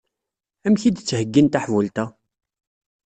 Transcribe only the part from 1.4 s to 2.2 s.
taḥbult-a?